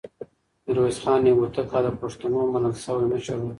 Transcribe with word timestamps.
ميرويس 0.65 0.97
خان 1.03 1.21
يو 1.27 1.35
هوتک 1.41 1.69
او 1.75 1.81
د 1.85 1.89
پښتنو 2.01 2.39
منل 2.53 2.75
شوی 2.83 3.05
مشر 3.11 3.37
و. 3.39 3.45